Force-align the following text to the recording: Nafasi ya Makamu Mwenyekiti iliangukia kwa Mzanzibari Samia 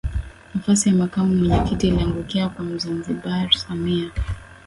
Nafasi 0.55 0.89
ya 0.89 0.95
Makamu 0.95 1.35
Mwenyekiti 1.35 1.87
iliangukia 1.87 2.49
kwa 2.49 2.65
Mzanzibari 2.65 3.57
Samia 3.57 4.11